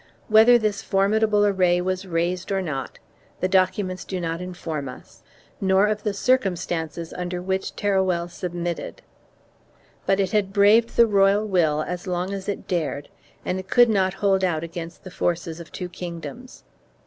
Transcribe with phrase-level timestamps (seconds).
[0.29, 2.97] Whether this formidable array was raised or not,
[3.39, 5.21] the documents do not inform us,
[5.61, 9.03] nor of the circumstances under which Teruel submitted,
[10.07, 13.09] but it had braved the royal will as long as it dared
[13.45, 16.63] and it could not hold out against the forces of two kingdoms.